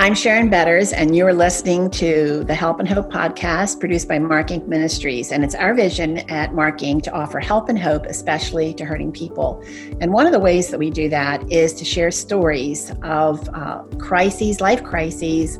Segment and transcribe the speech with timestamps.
[0.00, 4.46] I'm Sharon Betters, and you're listening to the Help and Hope podcast produced by Mark
[4.46, 4.68] Inc.
[4.68, 5.32] Ministries.
[5.32, 7.02] And it's our vision at Mark Inc.
[7.02, 9.60] to offer help and hope, especially to hurting people.
[10.00, 13.82] And one of the ways that we do that is to share stories of uh,
[13.98, 15.56] crises, life crises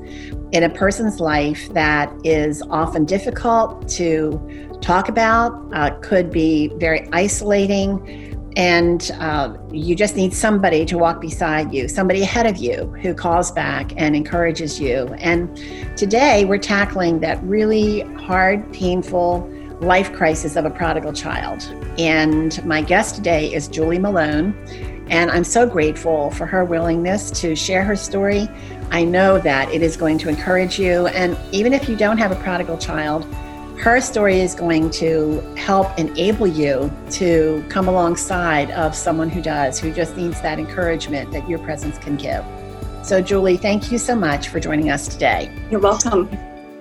[0.53, 7.09] in a person's life that is often difficult to talk about, uh, could be very
[7.11, 12.87] isolating and uh, you just need somebody to walk beside you, somebody ahead of you
[13.03, 15.07] who calls back and encourages you.
[15.19, 15.57] And
[15.97, 19.49] today we're tackling that really hard, painful
[19.81, 21.63] life crisis of a prodigal child.
[21.99, 24.55] And my guest today is Julie Malone.
[25.09, 28.49] And I'm so grateful for her willingness to share her story.
[28.91, 31.07] I know that it is going to encourage you.
[31.09, 33.27] And even if you don't have a prodigal child,
[33.81, 39.79] her story is going to help enable you to come alongside of someone who does,
[39.79, 42.45] who just needs that encouragement that your presence can give.
[43.05, 45.53] So, Julie, thank you so much for joining us today.
[45.71, 46.29] You're welcome.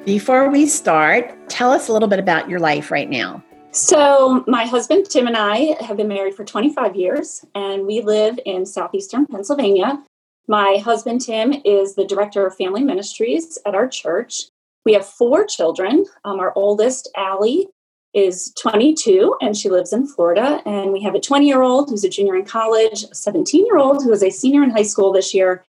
[0.06, 3.44] Before we start, tell us a little bit about your life right now.
[3.72, 8.40] So, my husband Tim and I have been married for 25 years, and we live
[8.44, 10.04] in southeastern Pennsylvania.
[10.48, 14.46] My husband Tim is the director of family ministries at our church.
[14.88, 16.06] We have four children.
[16.24, 17.68] Um, our oldest, Allie,
[18.14, 20.62] is 22 and she lives in Florida.
[20.66, 23.78] And we have a 20 year old who's a junior in college, a 17 year
[23.78, 25.66] old who is a senior in high school this year,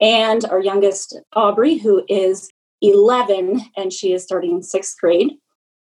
[0.00, 5.32] and our youngest, Aubrey, who is 11 and she is starting sixth grade.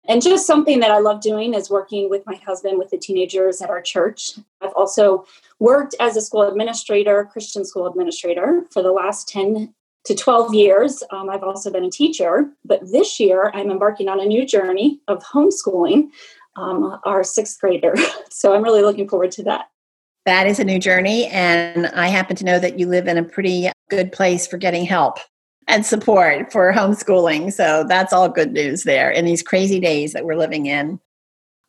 [0.08, 3.62] And just something that I love doing is working with my husband with the teenagers
[3.62, 4.32] at our church.
[4.62, 5.26] I've also
[5.60, 11.04] worked as a school administrator, Christian school administrator, for the last 10 to 12 years.
[11.12, 15.02] Um, I've also been a teacher, but this year I'm embarking on a new journey
[15.08, 16.10] of homeschooling
[16.56, 17.94] um, our sixth grader.
[18.32, 19.66] So I'm really looking forward to that.
[20.26, 21.26] That is a new journey.
[21.26, 24.86] And I happen to know that you live in a pretty good place for getting
[24.86, 25.18] help
[25.68, 27.52] and support for homeschooling.
[27.52, 31.02] So that's all good news there in these crazy days that we're living in.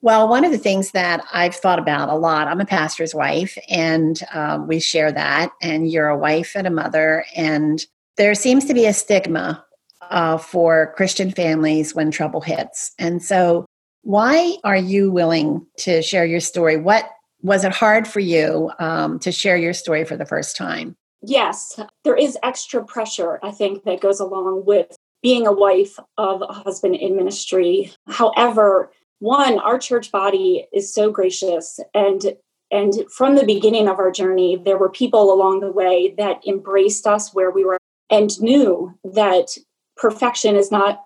[0.00, 3.58] Well, one of the things that I've thought about a lot, I'm a pastor's wife,
[3.68, 5.50] and um, we share that.
[5.60, 7.24] And you're a wife and a mother.
[7.34, 7.84] And
[8.20, 9.64] there seems to be a stigma
[10.10, 12.92] uh, for Christian families when trouble hits.
[12.98, 13.64] And so,
[14.02, 16.76] why are you willing to share your story?
[16.76, 17.08] What
[17.40, 20.96] was it hard for you um, to share your story for the first time?
[21.22, 26.42] Yes, there is extra pressure, I think, that goes along with being a wife of
[26.42, 27.90] a husband in ministry.
[28.06, 32.34] However, one, our church body is so gracious and
[32.72, 37.04] and from the beginning of our journey, there were people along the way that embraced
[37.04, 37.78] us where we were
[38.10, 39.56] and knew that
[39.96, 41.04] perfection is not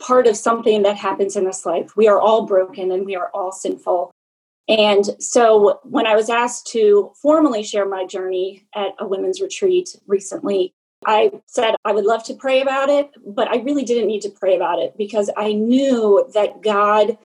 [0.00, 1.96] part of something that happens in this life.
[1.96, 4.10] We are all broken and we are all sinful.
[4.68, 9.96] And so when I was asked to formally share my journey at a women's retreat
[10.06, 10.72] recently,
[11.04, 14.30] I said I would love to pray about it, but I really didn't need to
[14.30, 17.18] pray about it because I knew that God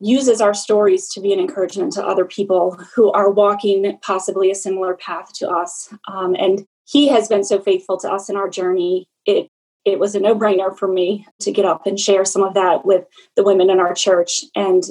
[0.00, 4.54] uses our stories to be an encouragement to other people who are walking possibly a
[4.54, 5.92] similar path to us.
[6.08, 9.08] Um, and he has been so faithful to us in our journey.
[9.24, 9.48] It
[9.86, 13.06] it was a no-brainer for me to get up and share some of that with
[13.34, 14.82] the women in our church and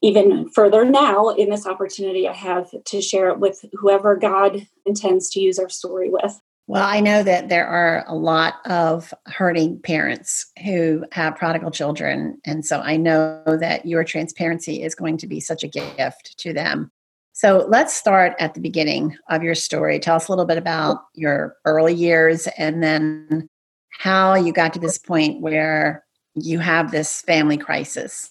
[0.00, 5.28] even further now in this opportunity I have to share it with whoever God intends
[5.30, 6.40] to use our story with.
[6.66, 12.40] Well, I know that there are a lot of hurting parents who have prodigal children.
[12.46, 16.52] And so I know that your transparency is going to be such a gift to
[16.52, 16.92] them.
[17.40, 19.98] So let's start at the beginning of your story.
[19.98, 23.48] Tell us a little bit about your early years and then
[23.88, 28.30] how you got to this point where you have this family crisis.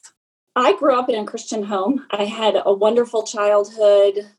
[0.56, 2.06] I grew up in a Christian home.
[2.12, 4.30] I had a wonderful childhood.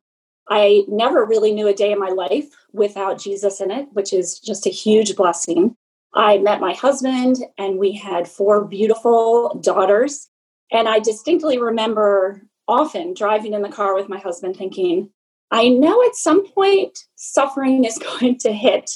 [0.48, 4.38] I never really knew a day in my life without Jesus in it, which is
[4.38, 5.74] just a huge blessing.
[6.14, 10.28] I met my husband and we had four beautiful daughters.
[10.70, 15.10] And I distinctly remember often driving in the car with my husband thinking,
[15.50, 18.90] I know at some point suffering is going to hit,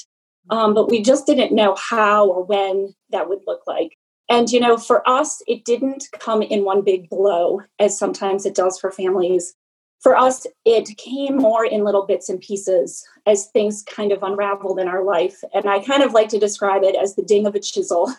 [0.49, 3.97] um, but we just didn't know how or when that would look like.
[4.27, 8.55] And, you know, for us, it didn't come in one big blow, as sometimes it
[8.55, 9.53] does for families.
[10.01, 14.79] For us, it came more in little bits and pieces as things kind of unraveled
[14.79, 15.43] in our life.
[15.53, 18.13] And I kind of like to describe it as the ding of a chisel,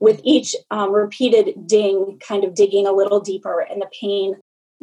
[0.00, 4.36] with each um, repeated ding kind of digging a little deeper and the pain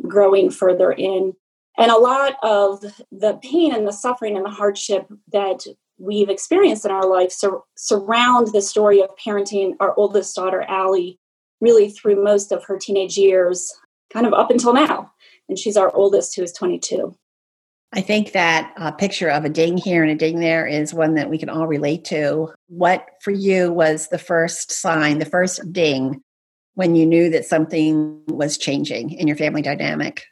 [0.08, 1.34] growing further in.
[1.78, 2.82] And a lot of
[3.12, 5.66] the pain and the suffering and the hardship that
[5.98, 11.20] we've experienced in our life sur- surround the story of parenting our oldest daughter, Allie,
[11.62, 13.72] really through most of her teenage years,
[14.12, 15.12] kind of up until now.
[15.48, 17.16] And she's our oldest, who is 22.
[17.94, 21.16] I think that a picture of a ding here and a ding there is one
[21.16, 22.54] that we can all relate to.
[22.68, 26.22] What for you was the first sign, the first ding
[26.76, 30.24] when you knew that something was changing in your family dynamic?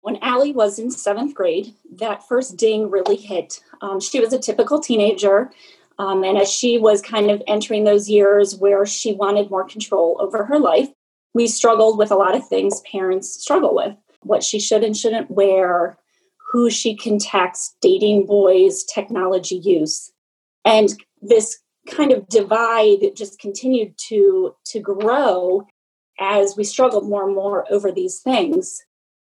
[0.00, 3.60] When Allie was in seventh grade, that first ding really hit.
[3.80, 5.50] Um, she was a typical teenager.
[5.98, 10.16] Um, and as she was kind of entering those years where she wanted more control
[10.20, 10.88] over her life,
[11.34, 15.30] we struggled with a lot of things parents struggle with what she should and shouldn't
[15.30, 15.98] wear,
[16.52, 20.12] who she can text, dating boys, technology use.
[20.64, 21.58] And this
[21.88, 25.66] kind of divide just continued to, to grow
[26.18, 28.82] as we struggled more and more over these things.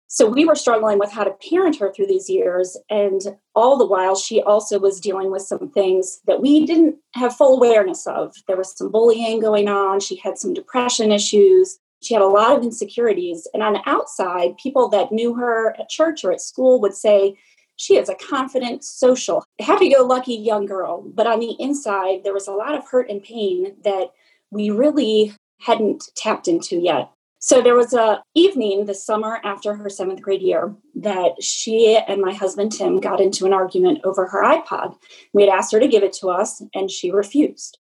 [0.08, 2.76] So we were struggling with how to parent her through these years.
[2.90, 3.22] And
[3.54, 7.56] all the while, she also was dealing with some things that we didn't have full
[7.56, 8.34] awareness of.
[8.46, 10.00] There was some bullying going on.
[10.00, 11.78] She had some depression issues.
[12.02, 13.48] She had a lot of insecurities.
[13.54, 17.38] And on the outside, people that knew her at church or at school would say,
[17.76, 21.02] she is a confident, social, happy go lucky young girl.
[21.14, 24.10] But on the inside, there was a lot of hurt and pain that
[24.50, 25.32] we really
[25.64, 27.10] hadn't tapped into yet.
[27.38, 32.20] So there was a evening this summer after her seventh grade year that she and
[32.20, 34.94] my husband Tim got into an argument over her iPod.
[35.32, 37.78] We had asked her to give it to us, and she refused.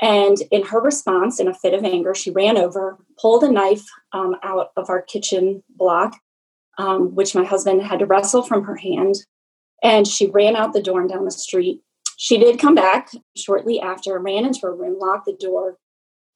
[0.00, 3.84] And in her response, in a fit of anger, she ran over, pulled a knife
[4.12, 6.16] um, out of our kitchen block,
[6.78, 9.16] um, which my husband had to wrestle from her hand,
[9.82, 11.80] and she ran out the door and down the street.
[12.18, 15.76] She did come back shortly after, ran into her room, locked the door,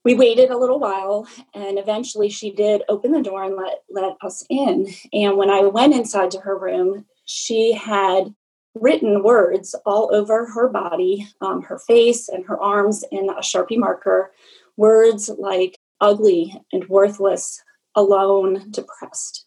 [0.07, 4.17] we waited a little while and eventually she did open the door and let let
[4.23, 4.87] us in.
[5.13, 8.33] And when i went inside to her room she had
[8.77, 13.77] written words all over her body um, her face and her arms in a sharpie
[13.77, 14.31] marker.
[14.77, 17.61] Words like ugly and worthless
[17.97, 19.45] alone depressed.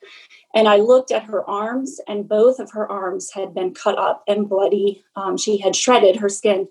[0.54, 4.24] And i looked at her arms and both of her arms had been cut up
[4.28, 5.06] and bloody.
[5.16, 6.68] Um, she had shredded her skin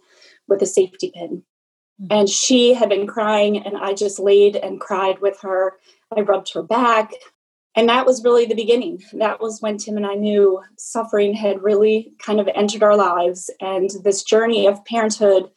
[0.47, 1.43] with a safety pin.
[2.01, 2.13] Mm-hmm.
[2.13, 5.75] And she had been crying, and I just laid and cried with her.
[6.17, 7.13] I rubbed her back.
[7.75, 9.03] And that was really the beginning.
[9.13, 13.51] That was when Tim and I knew suffering had really kind of entered our lives.
[13.61, 15.51] And this journey of parenthood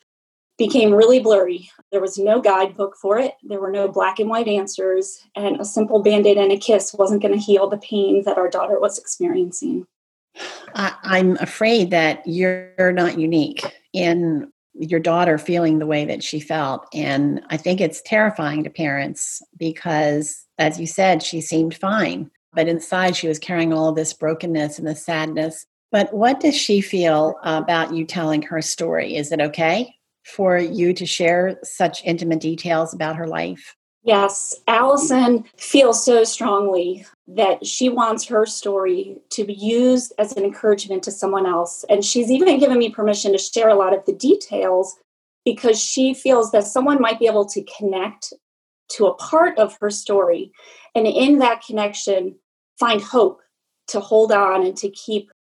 [0.58, 1.72] became really blurry.
[1.92, 5.20] There was no guidebook for it, there were no black and white answers.
[5.36, 8.38] And a simple band aid and a kiss wasn't going to heal the pain that
[8.38, 9.88] our daughter was experiencing.
[10.76, 16.88] I'm afraid that you're not unique in your daughter feeling the way that she felt.
[16.94, 22.68] And I think it's terrifying to parents because, as you said, she seemed fine, but
[22.68, 25.66] inside she was carrying all this brokenness and the sadness.
[25.92, 29.16] But what does she feel about you telling her story?
[29.18, 33.76] Is it okay for you to share such intimate details about her life?
[34.04, 40.44] Yes, Allison feels so strongly that she wants her story to be used as an
[40.44, 41.86] encouragement to someone else.
[41.88, 44.98] And she's even given me permission to share a lot of the details
[45.46, 48.34] because she feels that someone might be able to connect
[48.94, 50.52] to a part of her story.
[50.96, 52.36] And in that connection,
[52.80, 53.42] find hope
[53.90, 55.32] to hold on and to keep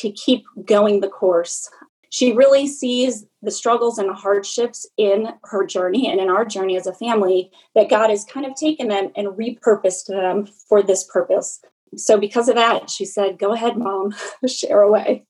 [0.00, 1.70] to keep going the course
[2.10, 6.76] she really sees the struggles and the hardships in her journey and in our journey
[6.76, 11.04] as a family that God has kind of taken them and repurposed them for this
[11.04, 11.60] purpose.
[11.96, 14.14] So, because of that, she said, Go ahead, mom,
[14.46, 15.24] share away.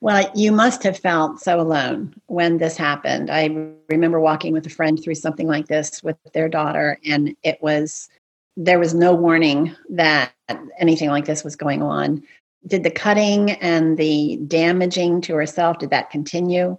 [0.00, 3.30] Well, you must have felt so alone when this happened.
[3.30, 7.58] I remember walking with a friend through something like this with their daughter, and it
[7.62, 8.08] was
[8.58, 10.32] there was no warning that
[10.78, 12.22] anything like this was going on
[12.66, 16.76] did the cutting and the damaging to herself did that continue?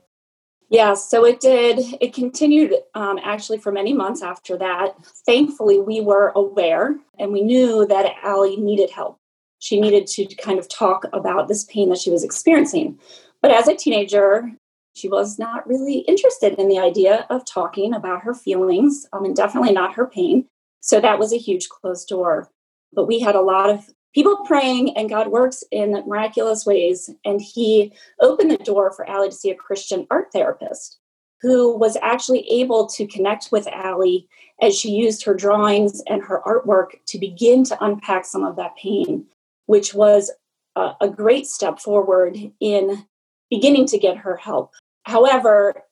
[0.69, 1.79] Yeah so it did.
[2.01, 4.95] It continued um, actually for many months after that.
[5.25, 9.19] Thankfully we were aware and we knew that Allie needed help.
[9.59, 12.99] She needed to kind of talk about this pain that she was experiencing.
[13.41, 14.51] But as a teenager
[14.97, 19.35] she was not really interested in the idea of talking about her feelings um, and
[19.35, 20.47] definitely not her pain.
[20.81, 22.49] So that was a huge closed door.
[22.93, 27.09] But we had a lot of people praying, and God works in miraculous ways.
[27.25, 30.99] And He opened the door for Allie to see a Christian art therapist
[31.41, 34.27] who was actually able to connect with Allie
[34.61, 38.75] as she used her drawings and her artwork to begin to unpack some of that
[38.75, 39.25] pain,
[39.67, 40.31] which was
[40.75, 43.05] a, a great step forward in
[43.49, 44.73] beginning to get her help.
[45.03, 45.83] However,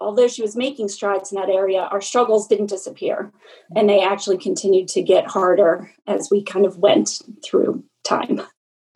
[0.00, 3.32] although she was making strides in that area, our struggles didn't disappear.
[3.74, 8.42] And they actually continued to get harder as we kind of went through time.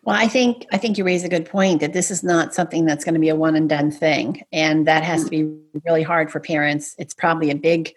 [0.02, 2.86] Well, I think I think you raise a good point that this is not something
[2.86, 6.02] that's going to be a one and done thing, and that has to be really
[6.02, 6.94] hard for parents.
[6.98, 7.92] It's probably a big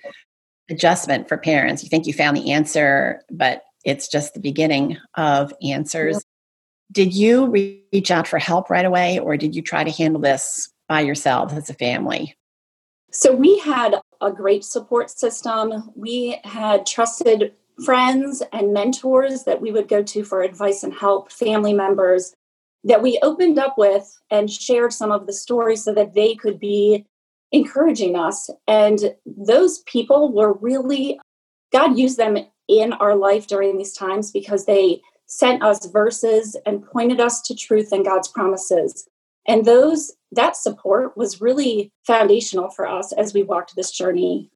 [0.70, 1.84] adjustment for parents.
[1.84, 6.22] You think you found the answer, but it's just the beginning of answers.
[6.92, 10.70] Did you reach out for help right away, or did you try to handle this
[10.90, 12.36] by yourselves as a family?
[13.12, 15.92] So we had a great support system.
[15.96, 17.54] We had trusted
[17.84, 22.34] friends and mentors that we would go to for advice and help, family members
[22.84, 26.60] that we opened up with and shared some of the stories so that they could
[26.60, 27.06] be
[27.52, 28.50] encouraging us.
[28.68, 31.20] And those people were really,
[31.72, 32.38] God used them
[32.68, 37.56] in our life during these times because they sent us verses and pointed us to
[37.56, 39.08] truth and God's promises.
[39.48, 44.50] And those that support was really foundational for us as we walked this journey.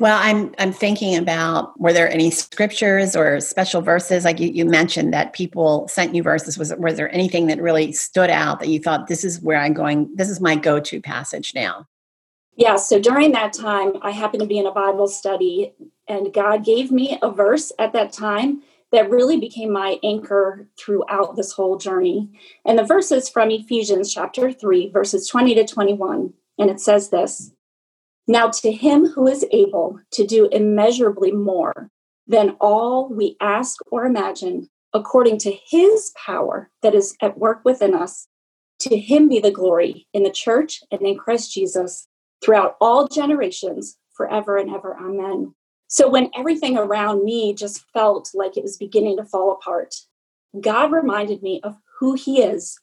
[0.00, 4.64] Well, I'm I'm thinking about were there any scriptures or special verses like you, you
[4.64, 8.68] mentioned that people sent you verses was was there anything that really stood out that
[8.68, 11.86] you thought this is where I'm going this is my go-to passage now?
[12.56, 15.74] Yeah, so during that time I happened to be in a Bible study
[16.08, 21.36] and God gave me a verse at that time that really became my anchor throughout
[21.36, 22.28] this whole journey.
[22.64, 26.32] And the verse is from Ephesians chapter 3, verses 20 to 21.
[26.58, 27.52] And it says this
[28.26, 31.90] Now to him who is able to do immeasurably more
[32.26, 37.94] than all we ask or imagine, according to his power that is at work within
[37.94, 38.28] us,
[38.80, 42.08] to him be the glory in the church and in Christ Jesus
[42.42, 44.96] throughout all generations, forever and ever.
[44.96, 45.54] Amen.
[45.90, 49.96] So when everything around me just felt like it was beginning to fall apart,
[50.60, 52.78] God reminded me of who He is,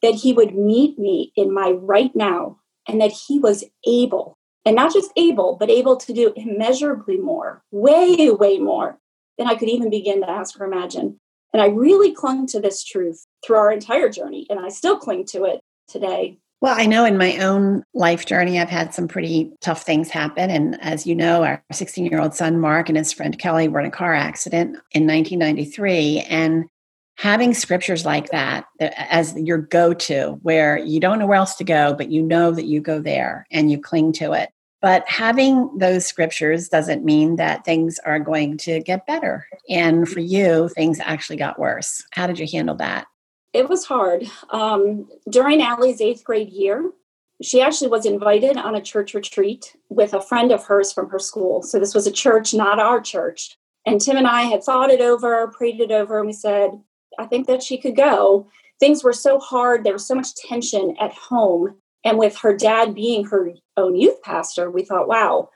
[0.00, 2.58] that He would meet me in my right now,
[2.88, 7.62] and that He was able, and not just able, but able to do immeasurably more,
[7.70, 8.98] way, way more
[9.36, 11.18] than I could even begin to ask or imagine.
[11.52, 15.26] And I really clung to this truth through our entire journey, and I still cling
[15.26, 16.38] to it today.
[16.62, 20.50] Well, I know in my own life journey, I've had some pretty tough things happen.
[20.50, 23.80] And as you know, our 16 year old son, Mark, and his friend Kelly were
[23.80, 26.20] in a car accident in 1993.
[26.20, 26.64] And
[27.18, 31.64] having scriptures like that as your go to, where you don't know where else to
[31.64, 34.50] go, but you know that you go there and you cling to it.
[34.80, 39.46] But having those scriptures doesn't mean that things are going to get better.
[39.68, 42.02] And for you, things actually got worse.
[42.12, 43.06] How did you handle that?
[43.56, 44.24] It was hard.
[44.50, 46.92] Um, during Allie's eighth grade year,
[47.42, 51.18] she actually was invited on a church retreat with a friend of hers from her
[51.18, 51.62] school.
[51.62, 53.56] So this was a church, not our church.
[53.86, 56.70] And Tim and I had thought it over, prayed it over, and we said,
[57.18, 58.48] I think that she could go.
[58.78, 59.84] Things were so hard.
[59.84, 61.76] There was so much tension at home.
[62.04, 65.48] And with her dad being her own youth pastor, we thought, wow,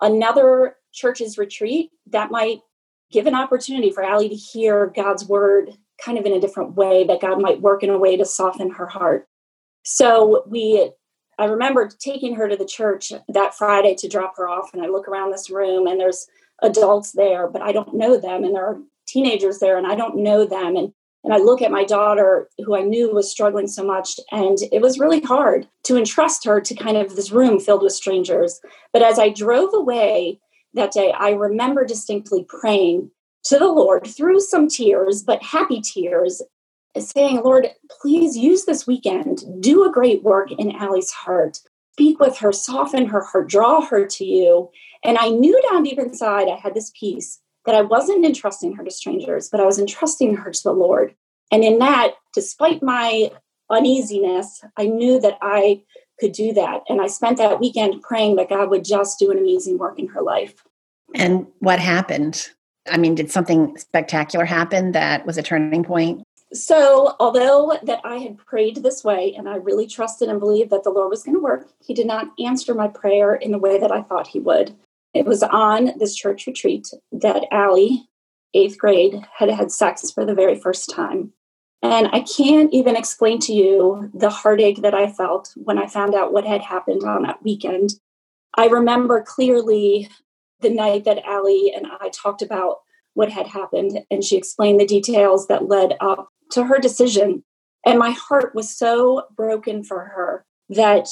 [0.00, 2.60] another church's retreat, that might
[3.10, 7.04] give an opportunity for Allie to hear God's word kind of in a different way
[7.04, 9.28] that God might work in a way to soften her heart.
[9.84, 10.92] So we
[11.38, 14.88] I remember taking her to the church that Friday to drop her off and I
[14.88, 16.26] look around this room and there's
[16.62, 20.16] adults there but I don't know them and there are teenagers there and I don't
[20.16, 20.92] know them and
[21.24, 24.80] and I look at my daughter who I knew was struggling so much and it
[24.80, 28.60] was really hard to entrust her to kind of this room filled with strangers
[28.92, 30.40] but as I drove away
[30.74, 33.10] that day I remember distinctly praying
[33.48, 36.42] to the Lord through some tears, but happy tears,
[36.98, 37.68] saying, Lord,
[38.00, 41.60] please use this weekend, do a great work in Allie's heart.
[41.92, 44.70] Speak with her, soften her heart, draw her to you.
[45.02, 48.84] And I knew down deep inside I had this peace that I wasn't entrusting her
[48.84, 51.14] to strangers, but I was entrusting her to the Lord.
[51.50, 53.30] And in that, despite my
[53.70, 55.82] uneasiness, I knew that I
[56.20, 56.82] could do that.
[56.88, 60.08] And I spent that weekend praying that God would just do an amazing work in
[60.08, 60.64] her life.
[61.14, 62.50] And what happened?
[62.90, 66.22] I mean, did something spectacular happen that was a turning point?
[66.52, 70.82] So, although that I had prayed this way and I really trusted and believed that
[70.82, 73.78] the Lord was going to work, He did not answer my prayer in the way
[73.78, 74.74] that I thought He would.
[75.12, 78.08] It was on this church retreat that Allie,
[78.54, 81.32] eighth grade, had had sex for the very first time.
[81.82, 86.14] And I can't even explain to you the heartache that I felt when I found
[86.14, 87.94] out what had happened on that weekend.
[88.56, 90.08] I remember clearly
[90.60, 92.78] the night that Allie and I talked about
[93.14, 97.42] what had happened, and she explained the details that led up to her decision.
[97.84, 101.08] And my heart was so broken for her that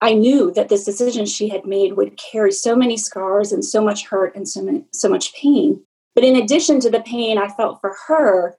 [0.00, 3.82] I knew that this decision she had made would carry so many scars and so
[3.82, 5.82] much hurt and so, many, so much pain.
[6.14, 8.56] But in addition to the pain I felt for her,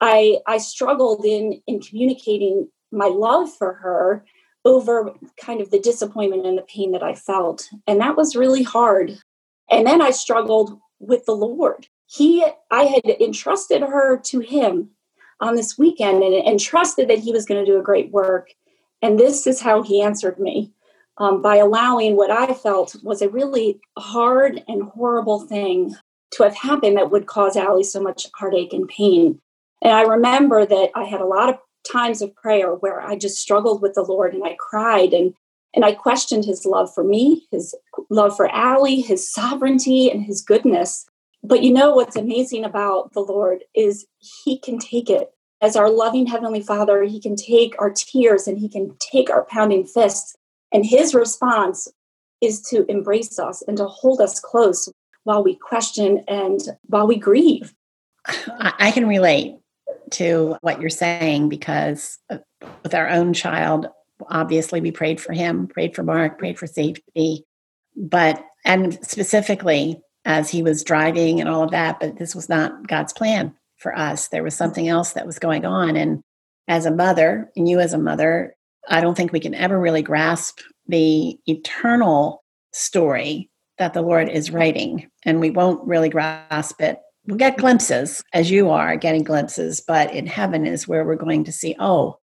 [0.00, 4.24] I, I struggled in, in communicating my love for her
[4.64, 7.68] over kind of the disappointment and the pain that I felt.
[7.86, 9.18] And that was really hard
[9.74, 11.88] and then I struggled with the Lord.
[12.06, 14.90] He, I had entrusted her to him
[15.40, 18.50] on this weekend and, and trusted that he was going to do a great work.
[19.02, 20.72] And this is how he answered me
[21.18, 25.94] um, by allowing what I felt was a really hard and horrible thing
[26.32, 29.40] to have happened that would cause Allie so much heartache and pain.
[29.82, 31.58] And I remember that I had a lot of
[31.90, 35.34] times of prayer where I just struggled with the Lord and I cried and
[35.74, 37.74] and I questioned his love for me, his
[38.08, 41.06] love for Allie, his sovereignty and his goodness.
[41.42, 44.06] But you know what's amazing about the Lord is
[44.44, 45.30] he can take it.
[45.60, 49.44] As our loving heavenly Father, he can take our tears and he can take our
[49.44, 50.36] pounding fists.
[50.72, 51.88] And his response
[52.40, 54.88] is to embrace us and to hold us close
[55.24, 57.74] while we question and while we grieve.
[58.26, 59.56] I can relate
[60.12, 62.18] to what you're saying because
[62.82, 63.88] with our own child,
[64.28, 67.44] obviously we prayed for him, prayed for Mark, prayed for safety,
[67.96, 72.86] but and specifically as he was driving and all of that, but this was not
[72.86, 74.28] God's plan for us.
[74.28, 75.96] There was something else that was going on.
[75.96, 76.22] And
[76.66, 78.54] as a mother, and you as a mother,
[78.88, 82.42] I don't think we can ever really grasp the eternal
[82.72, 85.10] story that the Lord is writing.
[85.24, 90.12] And we won't really grasp it we'll get glimpses as you are getting glimpses, but
[90.12, 92.18] in heaven is where we're going to see, oh,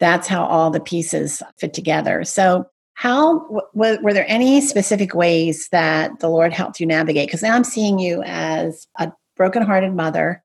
[0.00, 2.24] that's how all the pieces fit together.
[2.24, 3.40] So, how
[3.74, 7.28] w- were there any specific ways that the Lord helped you navigate?
[7.28, 10.42] Because now I'm seeing you as a brokenhearted mother,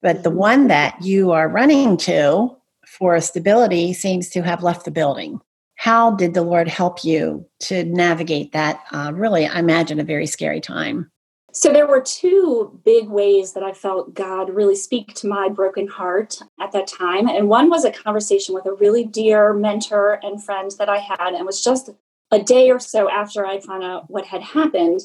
[0.00, 0.38] but the mm-hmm.
[0.38, 2.56] one that you are running to
[2.86, 5.40] for stability seems to have left the building.
[5.76, 8.80] How did the Lord help you to navigate that?
[8.90, 11.11] Uh, really, I imagine a very scary time.
[11.54, 15.86] So there were two big ways that I felt God really speak to my broken
[15.86, 17.28] heart at that time.
[17.28, 21.34] And one was a conversation with a really dear mentor and friend that I had.
[21.34, 21.90] And was just
[22.30, 25.00] a day or so after I found out what had happened.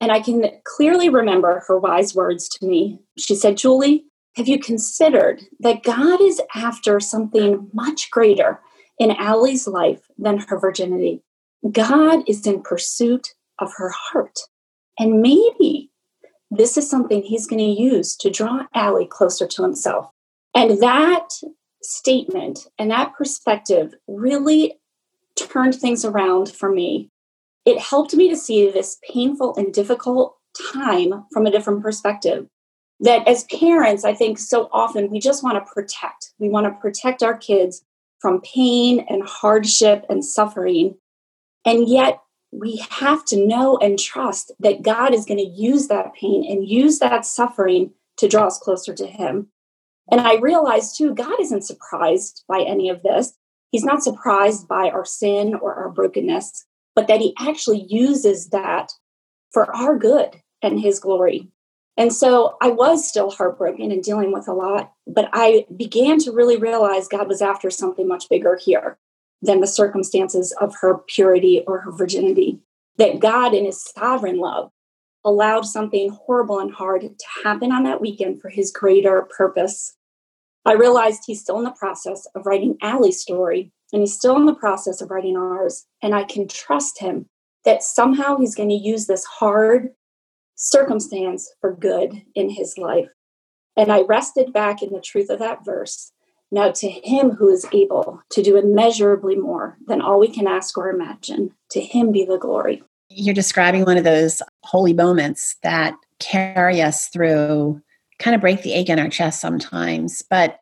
[0.00, 3.00] And I can clearly remember her wise words to me.
[3.18, 8.60] She said, Julie, have you considered that God is after something much greater
[8.98, 11.22] in Allie's life than her virginity?
[11.70, 14.38] God is in pursuit of her heart.
[14.98, 15.89] And maybe
[16.50, 20.10] this is something he's going to use to draw Allie closer to himself.
[20.54, 21.28] And that
[21.82, 24.74] statement and that perspective really
[25.36, 27.08] turned things around for me.
[27.64, 30.36] It helped me to see this painful and difficult
[30.72, 32.46] time from a different perspective.
[32.98, 36.32] That as parents, I think so often we just want to protect.
[36.38, 37.82] We want to protect our kids
[38.18, 40.96] from pain and hardship and suffering.
[41.64, 42.20] And yet,
[42.52, 46.68] we have to know and trust that God is going to use that pain and
[46.68, 49.48] use that suffering to draw us closer to Him.
[50.10, 53.34] And I realized too, God isn't surprised by any of this.
[53.70, 58.92] He's not surprised by our sin or our brokenness, but that He actually uses that
[59.52, 61.48] for our good and His glory.
[61.96, 66.32] And so I was still heartbroken and dealing with a lot, but I began to
[66.32, 68.98] really realize God was after something much bigger here
[69.42, 72.60] than the circumstances of her purity or her virginity.
[72.98, 74.70] That God, in his sovereign love,
[75.24, 79.96] allowed something horrible and hard to happen on that weekend for his greater purpose.
[80.64, 84.46] I realized he's still in the process of writing Allie's story, and he's still in
[84.46, 85.86] the process of writing ours.
[86.02, 87.26] And I can trust him
[87.64, 89.90] that somehow he's going to use this hard
[90.54, 93.08] circumstance for good in his life.
[93.76, 96.12] And I rested back in the truth of that verse
[96.52, 100.76] now, to him who is able to do immeasurably more than all we can ask
[100.76, 102.82] or imagine, to him be the glory.
[103.08, 107.80] You're describing one of those holy moments that carry us through,
[108.18, 110.22] kind of break the ache in our chest sometimes.
[110.28, 110.58] But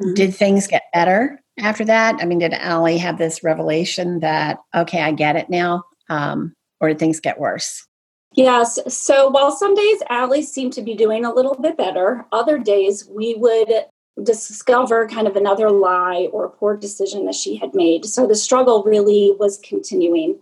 [0.00, 0.14] mm-hmm.
[0.14, 2.16] did things get better after that?
[2.20, 5.84] I mean, did Allie have this revelation that, okay, I get it now?
[6.08, 7.86] Um, or did things get worse?
[8.34, 8.78] Yes.
[8.88, 13.08] So while some days Allie seemed to be doing a little bit better, other days
[13.08, 13.86] we would
[14.22, 18.04] discover kind of another lie or a poor decision that she had made.
[18.04, 20.38] So the struggle really was continuing.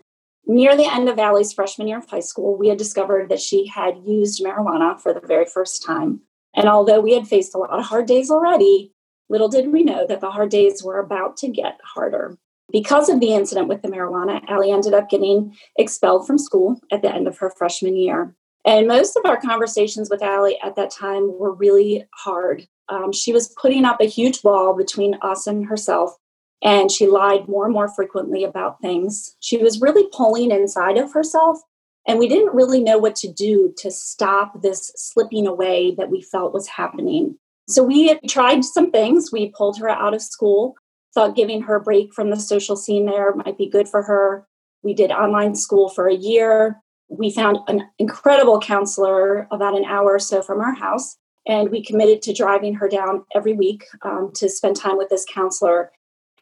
[0.47, 3.67] Near the end of Allie's freshman year of high school, we had discovered that she
[3.67, 6.21] had used marijuana for the very first time.
[6.55, 8.93] And although we had faced a lot of hard days already,
[9.29, 12.37] little did we know that the hard days were about to get harder.
[12.73, 17.03] Because of the incident with the marijuana, Allie ended up getting expelled from school at
[17.03, 18.35] the end of her freshman year.
[18.65, 22.67] And most of our conversations with Allie at that time were really hard.
[22.89, 26.15] Um, she was putting up a huge wall between us and herself,
[26.63, 29.37] and she lied more and more frequently about things.
[29.41, 31.61] She was really pulling inside of herself,
[32.07, 36.21] and we didn't really know what to do to stop this slipping away that we
[36.21, 37.39] felt was happening.
[37.69, 39.31] So we tried some things.
[39.33, 40.75] We pulled her out of school,
[41.15, 44.47] thought giving her a break from the social scene there might be good for her.
[44.83, 50.15] We did online school for a year we found an incredible counselor about an hour
[50.15, 54.31] or so from our house and we committed to driving her down every week um,
[54.35, 55.91] to spend time with this counselor.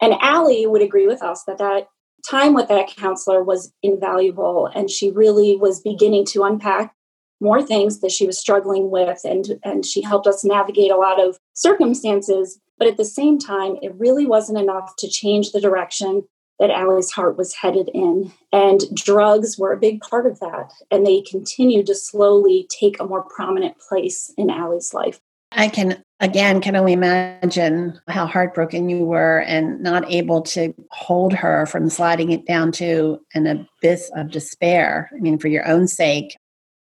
[0.01, 1.87] And Allie would agree with us that that
[2.29, 6.93] time with that counselor was invaluable and she really was beginning to unpack
[7.41, 11.19] more things that she was struggling with and and she helped us navigate a lot
[11.19, 12.59] of circumstances.
[12.77, 16.27] But at the same time it really wasn't enough to change the direction
[16.59, 21.05] that Allie's heart was headed in and drugs were a big part of that and
[21.05, 25.19] they continued to slowly take a more prominent place in Allie's life
[25.51, 31.33] I can again can only imagine how heartbroken you were and not able to hold
[31.33, 35.09] her from sliding it down to an abyss of despair.
[35.15, 36.37] I mean, for your own sake,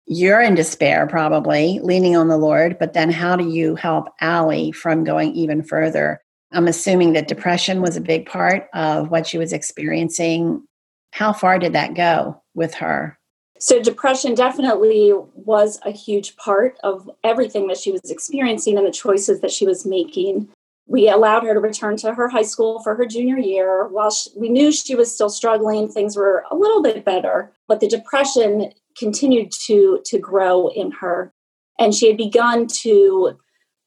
[0.06, 4.72] you're in despair probably, leaning on the Lord, but then how do you help Allie
[4.72, 6.20] from going even further?
[6.52, 10.64] I'm assuming that depression was a big part of what she was experiencing.
[11.12, 13.18] How far did that go with her?
[13.60, 18.92] So, depression definitely was a huge part of everything that she was experiencing and the
[18.92, 20.48] choices that she was making.
[20.86, 23.88] We allowed her to return to her high school for her junior year.
[23.88, 27.80] While she, we knew she was still struggling, things were a little bit better, but
[27.80, 31.32] the depression continued to, to grow in her.
[31.78, 33.38] And she had begun to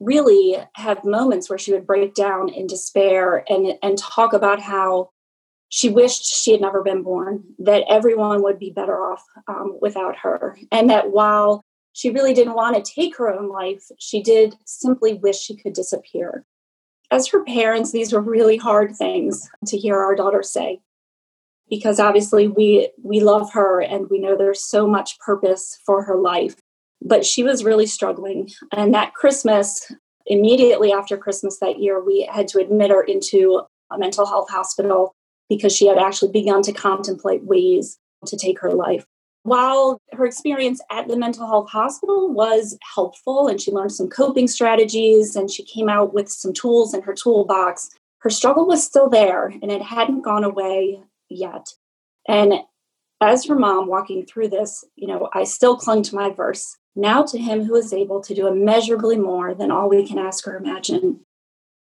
[0.01, 5.11] really have moments where she would break down in despair and, and talk about how
[5.69, 10.17] she wished she had never been born, that everyone would be better off um, without
[10.17, 10.57] her.
[10.71, 15.13] And that while she really didn't want to take her own life, she did simply
[15.13, 16.45] wish she could disappear.
[17.09, 20.81] As her parents, these were really hard things to hear our daughter say
[21.71, 26.17] because obviously we we love her and we know there's so much purpose for her
[26.17, 26.55] life
[27.01, 29.91] but she was really struggling and that christmas
[30.25, 33.61] immediately after christmas that year we had to admit her into
[33.91, 35.13] a mental health hospital
[35.49, 39.05] because she had actually begun to contemplate ways to take her life.
[39.43, 44.47] While her experience at the mental health hospital was helpful and she learned some coping
[44.47, 49.09] strategies and she came out with some tools in her toolbox, her struggle was still
[49.09, 51.67] there and it hadn't gone away yet.
[52.29, 52.53] And
[53.19, 56.77] as her mom walking through this, you know, I still clung to my verse.
[56.95, 60.47] Now to him who is able to do immeasurably more than all we can ask
[60.47, 61.21] or imagine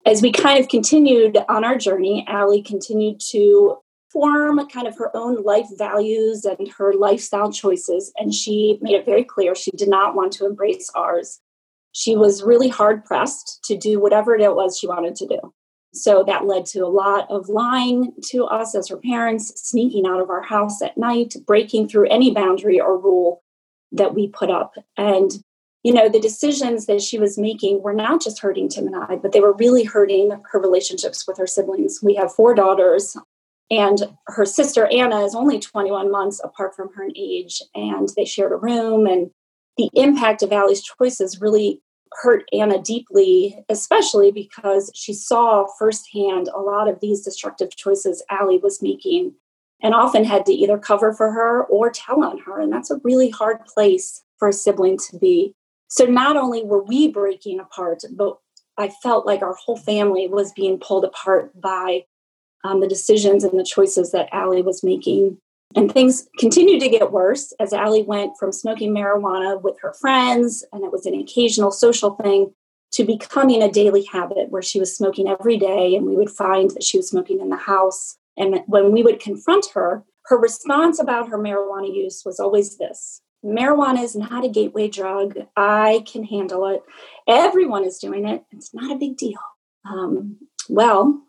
[0.06, 3.78] as we kind of continued on our journey, Allie continued to
[4.12, 8.12] form kind of her own life values and her lifestyle choices.
[8.18, 11.40] And she made it very clear she did not want to embrace ours.
[11.92, 15.54] She was really hard pressed to do whatever it was she wanted to do.
[15.94, 20.20] So that led to a lot of lying to us as her parents, sneaking out
[20.20, 23.43] of our house at night, breaking through any boundary or rule
[23.94, 24.74] that we put up.
[24.96, 25.32] And
[25.82, 29.16] you know, the decisions that she was making were not just hurting Tim and I,
[29.16, 32.00] but they were really hurting her relationships with her siblings.
[32.02, 33.14] We have four daughters,
[33.70, 38.24] and her sister Anna is only 21 months apart from her in age, and they
[38.24, 39.06] shared a room.
[39.06, 39.30] And
[39.76, 41.82] the impact of Allie's choices really
[42.22, 48.58] hurt Anna deeply, especially because she saw firsthand a lot of these destructive choices Allie
[48.58, 49.34] was making
[49.84, 52.58] and often had to either cover for her or tell on her.
[52.58, 55.54] And that's a really hard place for a sibling to be.
[55.88, 58.38] So not only were we breaking apart, but
[58.78, 62.06] I felt like our whole family was being pulled apart by
[62.64, 65.36] um, the decisions and the choices that Allie was making.
[65.76, 70.64] And things continued to get worse as Allie went from smoking marijuana with her friends,
[70.72, 72.54] and it was an occasional social thing,
[72.92, 76.70] to becoming a daily habit where she was smoking every day, and we would find
[76.70, 78.16] that she was smoking in the house.
[78.36, 83.22] And when we would confront her, her response about her marijuana use was always this
[83.44, 85.38] marijuana is not a gateway drug.
[85.56, 86.82] I can handle it.
[87.28, 88.44] Everyone is doing it.
[88.50, 89.38] It's not a big deal.
[89.84, 91.22] Um, well,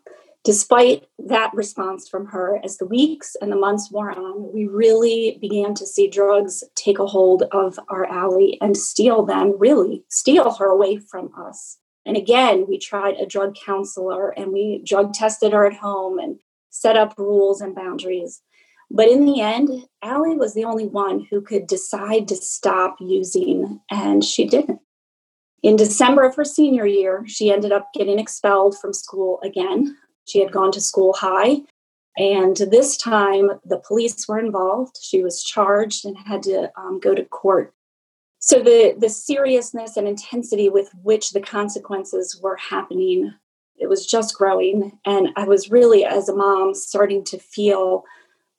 [0.44, 5.38] despite that response from her, as the weeks and the months wore on, we really
[5.40, 10.54] began to see drugs take a hold of our Allie and steal them, really steal
[10.54, 11.78] her away from us.
[12.06, 16.38] And again, we tried a drug counselor and we drug tested her at home and
[16.80, 18.42] set up rules and boundaries.
[18.90, 23.80] But in the end, Allie was the only one who could decide to stop using,
[23.90, 24.80] and she didn't.
[25.62, 29.96] In December of her senior year, she ended up getting expelled from school again.
[30.24, 31.62] She had gone to school high,
[32.16, 34.98] and this time the police were involved.
[35.00, 37.74] She was charged and had to um, go to court.
[38.38, 43.34] So the the seriousness and intensity with which the consequences were happening,
[43.78, 48.04] it was just growing, and I was really, as a mom, starting to feel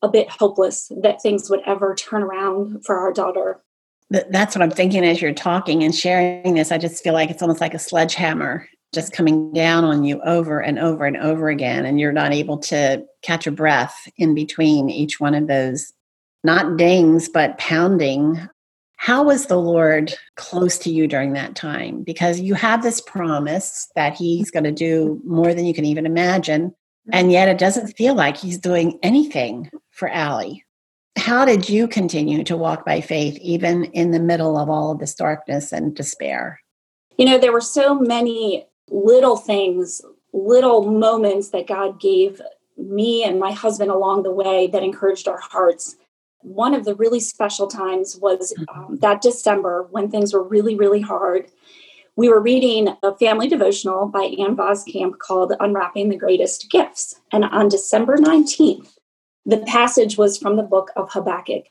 [0.02, 3.62] a bit hopeless that things would ever turn around for our daughter.
[4.10, 6.72] That's what I'm thinking as you're talking and sharing this.
[6.72, 10.62] I just feel like it's almost like a sledgehammer just coming down on you over
[10.62, 11.86] and over and over again.
[11.86, 15.92] And you're not able to catch a breath in between each one of those,
[16.44, 18.48] not dings, but pounding.
[18.98, 22.04] How was the Lord close to you during that time?
[22.04, 26.06] Because you have this promise that He's going to do more than you can even
[26.06, 26.70] imagine.
[26.70, 27.12] Mm-hmm.
[27.14, 30.66] And yet it doesn't feel like He's doing anything for Allie.
[31.18, 35.00] how did you continue to walk by faith even in the middle of all of
[35.00, 36.62] this darkness and despair?
[37.18, 40.02] You know, there were so many little things,
[40.34, 42.42] little moments that God gave
[42.78, 45.96] me and my husband along the way that encouraged our hearts.
[46.42, 48.80] One of the really special times was mm-hmm.
[48.80, 51.52] um, that December when things were really, really hard.
[52.16, 57.16] We were reading a family devotional by Ann Voskamp called Unwrapping the Greatest Gifts.
[57.32, 58.90] And on December 19th,
[59.46, 61.66] the passage was from the book of Habakkuk.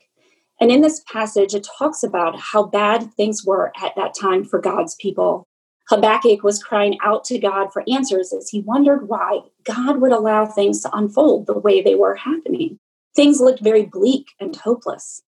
[0.59, 4.59] And in this passage, it talks about how bad things were at that time for
[4.59, 5.47] God's people.
[5.89, 10.45] Habakkuk was crying out to God for answers as he wondered why God would allow
[10.45, 12.79] things to unfold the way they were happening.
[13.17, 15.23] Things looked very bleak and hopeless.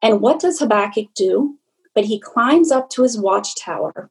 [0.00, 1.58] And what does Habakkuk do?
[1.92, 4.08] But he climbs up to his watchtower.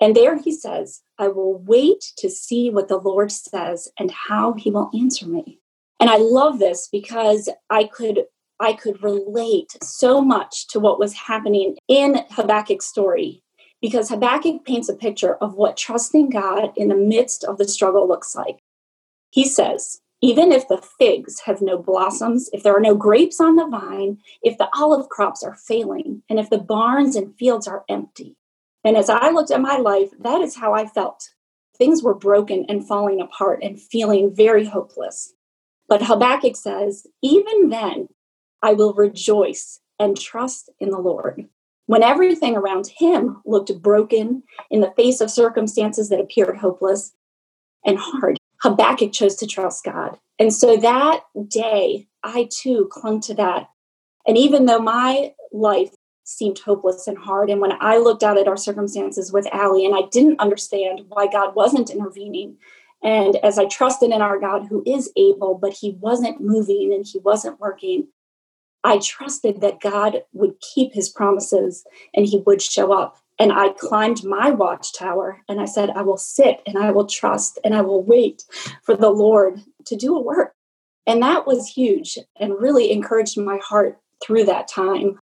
[0.00, 4.54] And there he says, I will wait to see what the Lord says and how
[4.54, 5.60] he will answer me.
[6.00, 8.24] And I love this because I could
[8.60, 13.42] I could relate so much to what was happening in Habakkuk's story
[13.80, 18.08] because Habakkuk paints a picture of what trusting God in the midst of the struggle
[18.08, 18.58] looks like.
[19.30, 23.56] He says, even if the figs have no blossoms, if there are no grapes on
[23.56, 27.84] the vine, if the olive crops are failing, and if the barns and fields are
[27.90, 28.34] empty.
[28.84, 31.28] And as I looked at my life, that is how I felt.
[31.76, 35.34] Things were broken and falling apart and feeling very hopeless.
[35.90, 38.08] But Habakkuk says, even then,
[38.62, 41.50] I will rejoice and trust in the Lord.
[41.84, 47.12] When everything around him looked broken in the face of circumstances that appeared hopeless
[47.84, 50.18] and hard, Habakkuk chose to trust God.
[50.38, 53.68] And so that day, I too clung to that.
[54.26, 55.90] And even though my life
[56.24, 59.94] seemed hopeless and hard, and when I looked out at our circumstances with Allie and
[59.94, 62.56] I didn't understand why God wasn't intervening,
[63.02, 67.04] and as I trusted in our God who is able, but he wasn't moving and
[67.06, 68.08] he wasn't working,
[68.82, 73.18] I trusted that God would keep his promises and he would show up.
[73.38, 77.58] And I climbed my watchtower and I said, I will sit and I will trust
[77.64, 78.44] and I will wait
[78.82, 80.54] for the Lord to do a work.
[81.06, 85.18] And that was huge and really encouraged my heart through that time.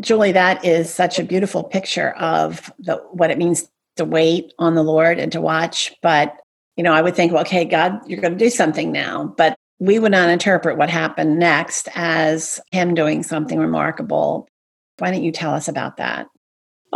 [0.00, 4.74] Julie, that is such a beautiful picture of the, what it means to wait on
[4.74, 5.94] the Lord and to watch.
[6.02, 6.36] But,
[6.76, 9.34] you know, I would think, well, okay, God, you're going to do something now.
[9.36, 14.48] But we would not interpret what happened next as him doing something remarkable.
[14.98, 16.26] Why don't you tell us about that?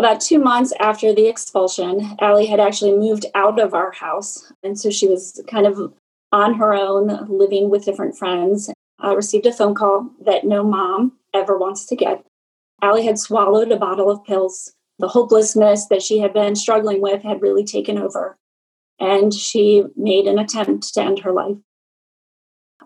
[0.01, 4.51] About two months after the expulsion, Allie had actually moved out of our house.
[4.63, 5.93] And so she was kind of
[6.33, 8.71] on her own, living with different friends.
[8.99, 12.25] I received a phone call that no mom ever wants to get.
[12.81, 14.73] Allie had swallowed a bottle of pills.
[14.99, 18.39] The hopelessness that she had been struggling with had really taken over.
[18.99, 21.59] And she made an attempt to end her life.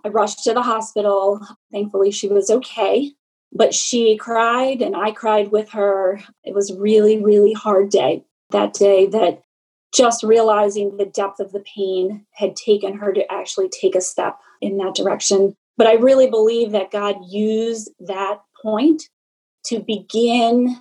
[0.05, 1.47] I rushed to the hospital.
[1.71, 3.13] Thankfully, she was okay,
[3.55, 6.21] but she cried and I cried with her.
[6.43, 9.43] It was really, really hard day that day that
[9.95, 14.39] just realizing the depth of the pain had taken her to actually take a step
[14.61, 15.55] in that direction.
[15.77, 19.05] But I really believe that God used that point
[19.67, 20.77] to begin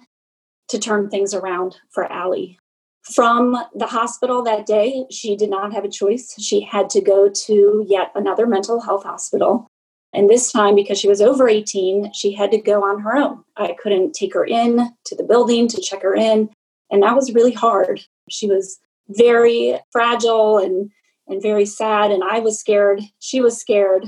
[0.70, 2.60] to turn things around for Allie
[3.04, 6.34] from the hospital that day, she did not have a choice.
[6.40, 9.68] She had to go to yet another mental health hospital.
[10.14, 13.44] And this time, because she was over 18, she had to go on her own.
[13.58, 16.50] I couldn't take her in to the building to check her in.
[16.92, 18.02] And that was really hard.
[18.30, 20.92] She was very fragile and,
[21.28, 22.12] and very sad.
[22.12, 23.02] And I was scared.
[23.20, 24.06] She was scared.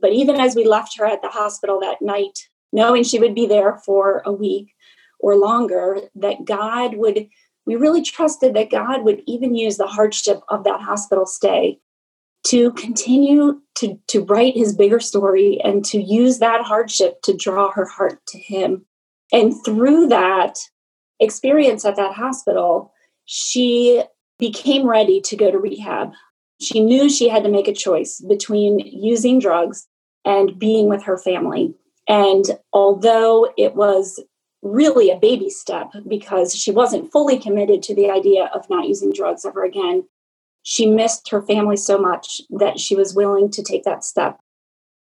[0.00, 3.46] But even as we left her at the hospital that night, knowing she would be
[3.46, 4.74] there for a week
[5.20, 7.28] or longer, that God would
[7.66, 11.78] we really trusted that God would even use the hardship of that hospital stay
[12.44, 17.70] to continue to, to write his bigger story and to use that hardship to draw
[17.72, 18.84] her heart to him.
[19.32, 20.58] And through that
[21.20, 22.92] experience at that hospital,
[23.26, 24.02] she
[24.38, 26.12] became ready to go to rehab.
[26.60, 29.86] She knew she had to make a choice between using drugs
[30.24, 31.74] and being with her family.
[32.08, 34.20] And although it was
[34.62, 39.12] really a baby step because she wasn't fully committed to the idea of not using
[39.12, 40.04] drugs ever again.
[40.62, 44.38] She missed her family so much that she was willing to take that step.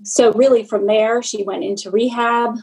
[0.05, 2.57] So, really, from there, she went into rehab,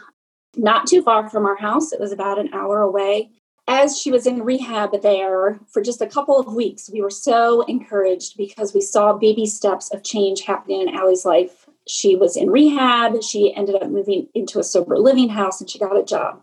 [0.56, 1.93] not too far from our house.
[1.93, 3.32] It was about an hour away.
[3.67, 7.62] As she was in rehab there for just a couple of weeks, we were so
[7.62, 11.67] encouraged because we saw baby steps of change happening in Allie's life.
[11.88, 13.21] She was in rehab.
[13.21, 16.41] She ended up moving into a sober living house and she got a job.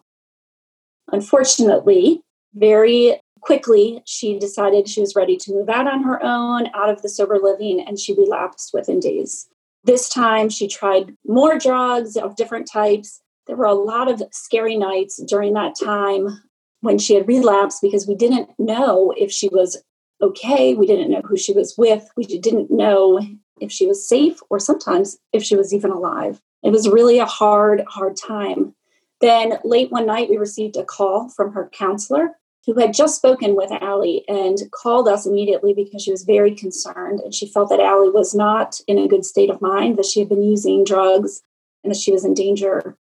[1.10, 2.20] Unfortunately,
[2.54, 7.02] very quickly, she decided she was ready to move out on her own, out of
[7.02, 9.48] the sober living, and she relapsed within days.
[9.84, 13.20] This time she tried more drugs of different types.
[13.46, 16.42] There were a lot of scary nights during that time
[16.80, 19.80] when she had relapsed because we didn't know if she was
[20.20, 20.74] okay.
[20.74, 22.08] We didn't know who she was with.
[22.16, 23.20] We didn't know
[23.60, 26.40] if she was safe or sometimes if she was even alive.
[26.62, 28.74] It was really a hard, hard time.
[29.20, 32.32] Then late one night, we received a call from her counselor
[32.66, 37.20] who had just spoken with Allie and called us immediately because she was very concerned
[37.20, 40.18] and she felt that Allie was not in a good state of mind, that she
[40.18, 41.42] had been using drugs
[41.84, 42.96] and that she was in danger.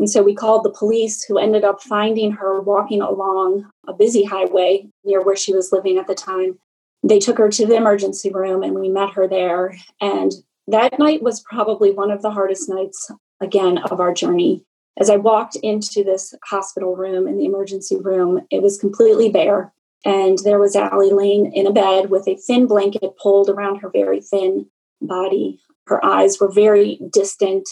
[0.00, 4.24] And so we called the police, who ended up finding her walking along a busy
[4.24, 6.58] highway near where she was living at the time.
[7.04, 9.76] They took her to the emergency room and we met her there.
[10.00, 10.32] And
[10.66, 14.64] that night was probably one of the hardest nights, again, of our journey.
[14.98, 19.72] As I walked into this hospital room in the emergency room, it was completely bare.
[20.04, 23.90] And there was Allie laying in a bed with a thin blanket pulled around her
[23.90, 24.66] very thin
[25.00, 25.60] body.
[25.86, 27.68] Her eyes were very distant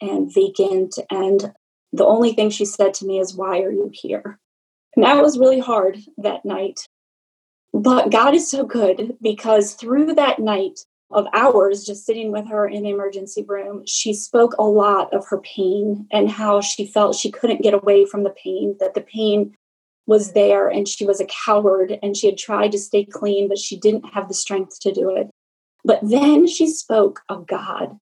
[0.00, 0.98] and vacant.
[1.10, 1.52] And
[1.92, 4.40] the only thing she said to me is, Why are you here?
[4.96, 6.88] And that was really hard that night.
[7.72, 12.66] But God is so good because through that night, of hours just sitting with her
[12.66, 17.14] in the emergency room, she spoke a lot of her pain and how she felt
[17.14, 19.56] she couldn't get away from the pain, that the pain
[20.06, 23.58] was there and she was a coward and she had tried to stay clean, but
[23.58, 25.30] she didn't have the strength to do it.
[25.84, 27.98] But then she spoke of God.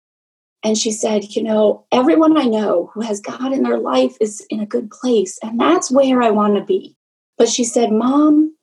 [0.65, 4.45] And she said, You know, everyone I know who has God in their life is
[4.51, 5.39] in a good place.
[5.43, 6.97] And that's where I want to be.
[7.37, 8.57] But she said, Mom,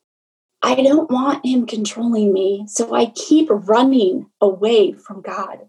[0.62, 2.64] I don't want him controlling me.
[2.68, 5.60] So I keep running away from God.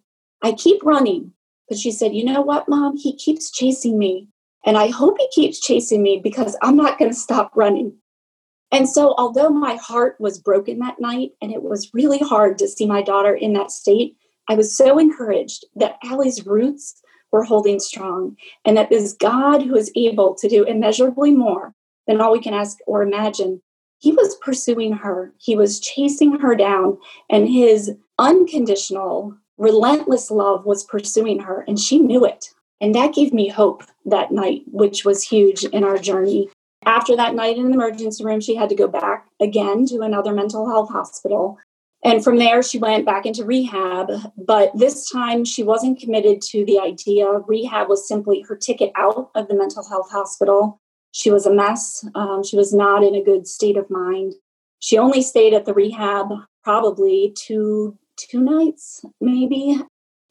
[0.42, 1.34] I keep running.
[1.68, 2.98] But she said, You know what, mom?
[2.98, 4.30] He keeps chasing me.
[4.66, 7.94] And I hope he keeps chasing me because I'm not going to stop running.
[8.72, 12.68] And so, although my heart was broken that night and it was really hard to
[12.68, 14.18] see my daughter in that state,
[14.50, 19.76] I was so encouraged that Allie's roots were holding strong and that this God who
[19.76, 21.74] is able to do immeasurably more
[22.08, 23.62] than all we can ask or imagine
[24.00, 26.98] he was pursuing her, he was chasing her down,
[27.30, 32.50] and his unconditional, relentless love was pursuing her, and she knew it.
[32.80, 36.50] And that gave me hope that night, which was huge in our journey.
[36.86, 40.34] After that night in the emergency room, she had to go back again to another
[40.34, 41.58] mental health hospital.
[42.04, 44.12] And from there, she went back into rehab.
[44.38, 47.28] But this time, she wasn't committed to the idea.
[47.48, 50.80] Rehab was simply her ticket out of the mental health hospital.
[51.12, 52.06] She was a mess.
[52.16, 54.34] Um, she was not in a good state of mind.
[54.80, 56.28] She only stayed at the rehab
[56.64, 59.80] probably two two nights, maybe.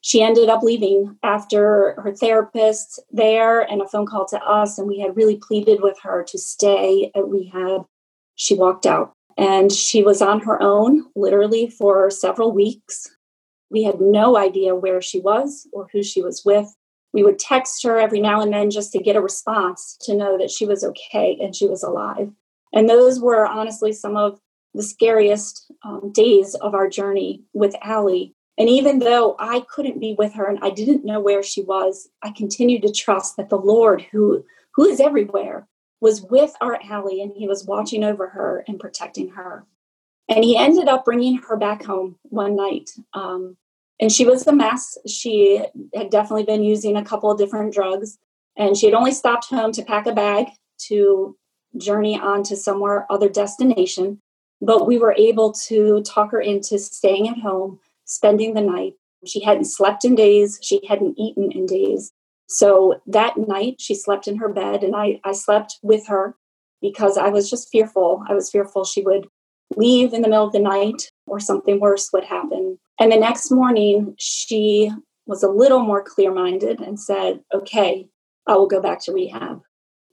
[0.00, 4.86] She ended up leaving after her therapist there and a phone call to us, and
[4.86, 7.86] we had really pleaded with her to stay at rehab.
[8.36, 13.10] She walked out and she was on her own literally for several weeks.
[13.70, 16.74] We had no idea where she was or who she was with
[17.16, 20.36] we would text her every now and then just to get a response to know
[20.36, 22.30] that she was okay and she was alive.
[22.74, 24.38] And those were honestly some of
[24.74, 28.34] the scariest um, days of our journey with Allie.
[28.58, 32.06] And even though I couldn't be with her and I didn't know where she was,
[32.22, 35.66] I continued to trust that the Lord, who who is everywhere,
[36.02, 39.64] was with our Allie and he was watching over her and protecting her.
[40.28, 42.90] And he ended up bringing her back home one night.
[43.14, 43.56] Um,
[44.00, 44.98] and she was a mess.
[45.06, 48.18] She had definitely been using a couple of different drugs,
[48.56, 50.48] and she had only stopped home to pack a bag
[50.88, 51.36] to
[51.76, 54.20] journey on to somewhere other destination.
[54.60, 58.94] But we were able to talk her into staying at home, spending the night.
[59.26, 60.58] She hadn't slept in days.
[60.62, 62.12] She hadn't eaten in days.
[62.48, 66.36] So that night, she slept in her bed, and I, I slept with her
[66.80, 68.22] because I was just fearful.
[68.28, 69.26] I was fearful she would
[69.74, 72.78] leave in the middle of the night or something worse would happen.
[72.98, 74.90] And the next morning, she
[75.26, 78.08] was a little more clear minded and said, Okay,
[78.46, 79.60] I will go back to rehab.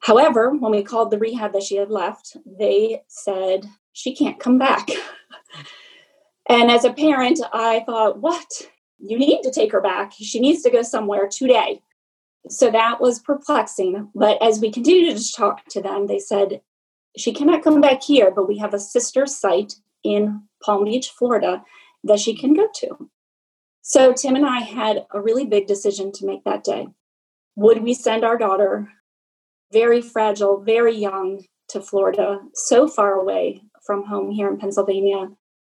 [0.01, 4.57] However, when we called the rehab that she had left, they said she can't come
[4.57, 4.89] back.
[6.49, 8.47] and as a parent, I thought, What?
[8.99, 10.13] You need to take her back.
[10.13, 11.81] She needs to go somewhere today.
[12.49, 14.09] So that was perplexing.
[14.15, 16.61] But as we continued to talk to them, they said,
[17.17, 21.63] She cannot come back here, but we have a sister site in Palm Beach, Florida,
[22.03, 23.09] that she can go to.
[23.81, 26.87] So Tim and I had a really big decision to make that day.
[27.55, 28.89] Would we send our daughter,
[29.71, 35.29] very fragile, very young, to Florida, so far away from home here in Pennsylvania?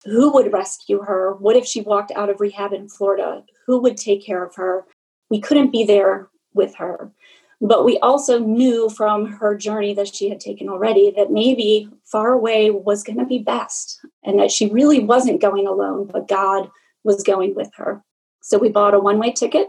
[0.05, 1.35] Who would rescue her?
[1.35, 3.45] What if she walked out of rehab in Florida?
[3.66, 4.85] Who would take care of her?
[5.31, 7.12] We couldn't be there with her.
[7.61, 12.32] But we also knew from her journey that she had taken already that maybe far
[12.32, 16.70] away was going to be best and that she really wasn't going alone, but God
[17.02, 18.02] was going with her.
[18.42, 19.68] So we bought a one way ticket.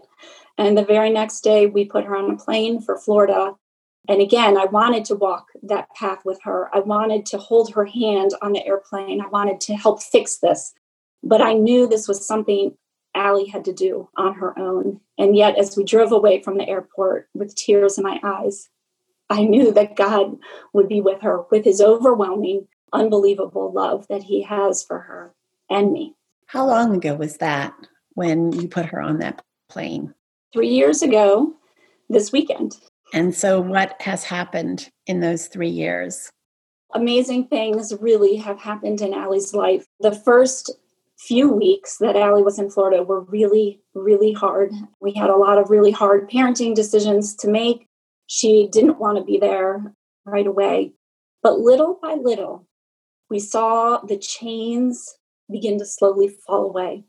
[0.58, 3.54] And the very next day, we put her on a plane for Florida.
[4.10, 6.70] And again, I wanted to walk that path with her.
[6.74, 9.22] I wanted to hold her hand on the airplane.
[9.22, 10.74] I wanted to help fix this.
[11.24, 12.76] But I knew this was something
[13.18, 15.02] Allie had to do on her own.
[15.18, 18.70] And yet, as we drove away from the airport with tears in my eyes,
[19.30, 20.38] I knew that God
[20.74, 25.34] would be with her with his overwhelming, unbelievable love that he has for her
[25.70, 26.16] and me.
[26.46, 27.74] How long ago was that
[28.14, 30.14] when you put her on that plane?
[30.54, 31.54] Three years ago
[32.10, 32.78] this weekend.
[33.14, 36.30] And so, what has happened in those three years?
[36.94, 39.86] Amazing things really have happened in Allie's life.
[40.00, 40.72] The first
[41.18, 44.72] few weeks that Allie was in Florida were really, really hard.
[45.02, 47.88] We had a lot of really hard parenting decisions to make.
[48.28, 49.94] She didn't want to be there
[50.26, 50.94] right away.
[51.42, 52.68] But little by little,
[53.30, 55.18] we saw the chains
[55.50, 57.04] begin to slowly fall away.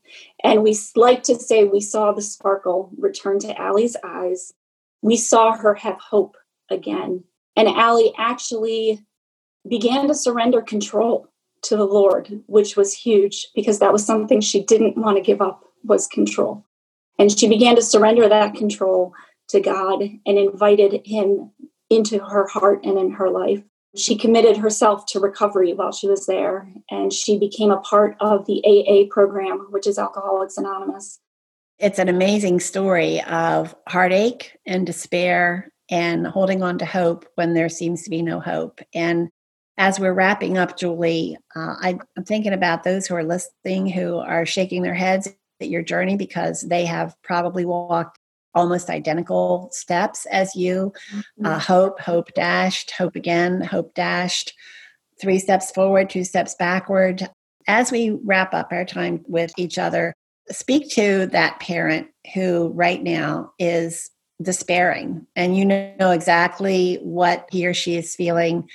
[0.44, 4.52] And we like to say we saw the sparkle return to Allie's eyes.
[5.02, 6.36] We saw her have hope
[6.70, 7.24] again.
[7.56, 9.04] And Allie actually
[9.68, 11.28] began to surrender control
[11.62, 15.40] to the Lord, which was huge because that was something she didn't want to give
[15.40, 16.64] up was control.
[17.18, 19.12] And she began to surrender that control
[19.48, 21.50] to God and invited him
[21.90, 23.62] into her heart and in her life.
[23.96, 28.46] She committed herself to recovery while she was there, and she became a part of
[28.46, 31.18] the AA program, which is Alcoholics Anonymous.
[31.78, 37.68] It's an amazing story of heartache and despair and holding on to hope when there
[37.68, 38.80] seems to be no hope.
[38.94, 39.30] And
[39.78, 44.18] as we're wrapping up, Julie, uh, I, I'm thinking about those who are listening who
[44.18, 45.28] are shaking their heads
[45.60, 48.18] at your journey because they have probably walked
[48.54, 51.46] almost identical steps as you mm-hmm.
[51.46, 54.52] uh, hope, hope dashed, hope again, hope dashed,
[55.20, 57.28] three steps forward, two steps backward.
[57.68, 60.12] As we wrap up our time with each other,
[60.50, 64.10] speak to that parent who right now is
[64.40, 68.68] despairing and you know exactly what he or she is feeling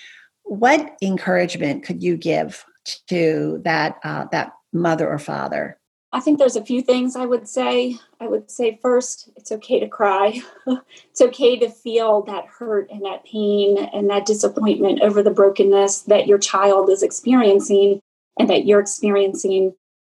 [0.43, 2.65] what encouragement could you give
[3.07, 5.77] to that uh, that mother or father
[6.13, 7.97] I think there's a few things I would say.
[8.21, 10.41] I would say first, it's okay to cry.
[11.09, 16.03] it's okay to feel that hurt and that pain and that disappointment over the brokenness
[16.03, 17.99] that your child is experiencing
[18.37, 19.73] and that you're experiencing.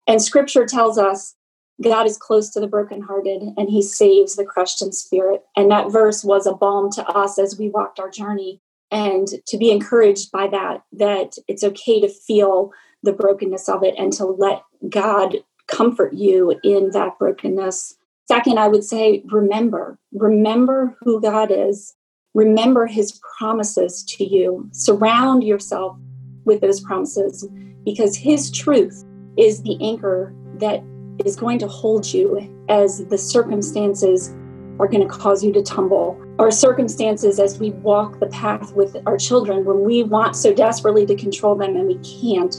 [0.08, 1.36] And scripture tells us
[1.82, 5.44] God is close to the brokenhearted and he saves the crushed in spirit.
[5.56, 8.62] And that verse was a balm to us as we walked our journey.
[8.94, 12.72] And to be encouraged by that, that it's okay to feel
[13.02, 15.38] the brokenness of it and to let God
[15.68, 17.96] comfort you in that brokenness.
[18.28, 21.96] Second, I would say remember, remember who God is,
[22.36, 25.98] remember his promises to you, surround yourself
[26.46, 27.48] with those promises
[27.86, 29.04] because his truth
[29.38, 30.84] is the anchor that
[31.26, 34.34] is going to hold you as the circumstances
[34.80, 36.18] are going to cause you to tumble.
[36.40, 41.06] Our circumstances as we walk the path with our children, when we want so desperately
[41.06, 42.56] to control them and we can't,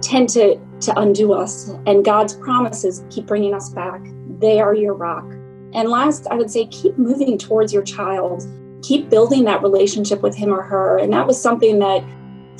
[0.00, 1.70] tend to, to undo us.
[1.86, 4.00] And God's promises keep bringing us back.
[4.38, 5.24] They are your rock.
[5.72, 8.46] And last, I would say keep moving towards your child.
[8.82, 10.98] Keep building that relationship with him or her.
[10.98, 12.02] And that was something that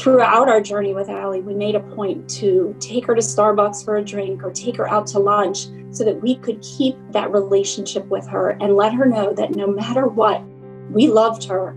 [0.01, 3.96] throughout our journey with Allie, we made a point to take her to Starbucks for
[3.96, 8.07] a drink or take her out to lunch so that we could keep that relationship
[8.07, 10.42] with her and let her know that no matter what,
[10.90, 11.76] we loved her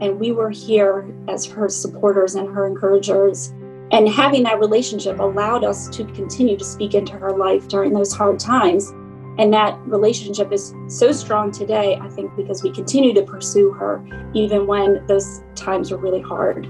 [0.00, 3.52] and we were here as her supporters and her encouragers.
[3.90, 8.12] And having that relationship allowed us to continue to speak into her life during those
[8.12, 8.90] hard times.
[9.36, 14.04] And that relationship is so strong today, I think, because we continue to pursue her
[14.32, 16.68] even when those times were really hard.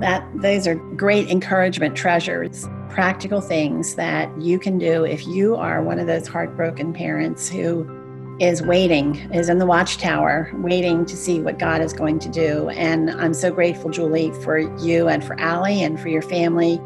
[0.00, 5.82] That those are great encouragement treasures, practical things that you can do if you are
[5.82, 7.86] one of those heartbroken parents who
[8.38, 12.68] is waiting, is in the watchtower, waiting to see what God is going to do.
[12.70, 16.78] And I'm so grateful, Julie, for you and for Allie and for your family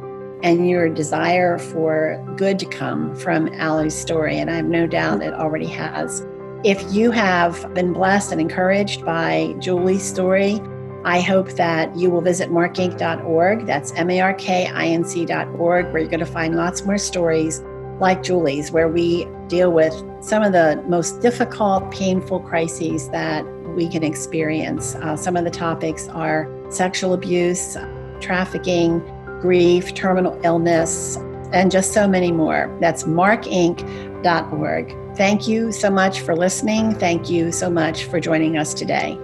[0.43, 4.39] and your desire for good to come from Allie's story.
[4.39, 6.25] And I have no doubt it already has.
[6.63, 10.61] If you have been blessed and encouraged by Julie's story,
[11.05, 13.67] I hope that you will visit markinc.org.
[13.67, 16.99] That's M A R K I N C.org, where you're going to find lots more
[16.99, 17.63] stories
[18.01, 23.45] like Julie's, where we deal with some of the most difficult, painful crises that
[23.75, 24.95] we can experience.
[24.97, 27.77] Uh, some of the topics are sexual abuse,
[28.21, 29.01] trafficking,
[29.41, 31.17] grief, terminal illness,
[31.53, 32.77] and just so many more.
[32.81, 34.97] That's markinc.org.
[35.17, 36.95] Thank you so much for listening.
[36.95, 39.19] Thank you so much for joining us today.